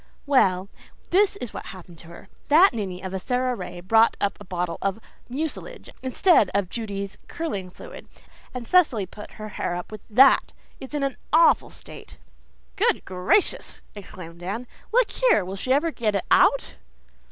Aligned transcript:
"Well, 0.25 0.67
this 1.11 1.35
is 1.35 1.53
what 1.53 1.65
has 1.67 1.73
happened 1.73 2.01
her. 2.01 2.27
That 2.47 2.73
ninny 2.73 3.03
of 3.03 3.13
a 3.13 3.19
Sara 3.19 3.53
Ray 3.53 3.81
brought 3.81 4.17
up 4.19 4.35
a 4.39 4.43
bottle 4.43 4.79
of 4.81 4.99
mucilage 5.29 5.91
instead 6.01 6.49
of 6.55 6.71
Judy's 6.71 7.19
curling 7.27 7.69
fluid, 7.69 8.07
and 8.51 8.67
Cecily 8.67 9.05
put 9.05 9.33
her 9.33 9.49
hair 9.49 9.75
up 9.75 9.91
with 9.91 10.01
THAT. 10.09 10.53
It's 10.79 10.95
in 10.95 11.03
an 11.03 11.17
awful 11.31 11.69
state." 11.69 12.17
"Good 12.77 13.05
gracious!" 13.05 13.83
exclaimed 13.93 14.39
Dan. 14.39 14.65
"Look 14.91 15.11
here, 15.11 15.45
will 15.45 15.55
she 15.55 15.71
ever 15.71 15.91
get 15.91 16.15
it 16.15 16.25
out?" 16.31 16.77